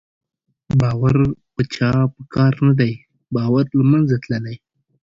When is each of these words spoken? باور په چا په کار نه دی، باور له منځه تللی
باور 0.81 1.13
په 1.53 1.61
چا 1.73 1.91
په 2.13 2.21
کار 2.33 2.53
نه 2.67 2.73
دی، 2.79 2.93
باور 3.35 3.65
له 3.77 3.83
منځه 3.91 4.15
تللی 4.23 4.57